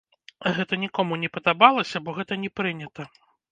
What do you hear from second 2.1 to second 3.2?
гэта не прынята.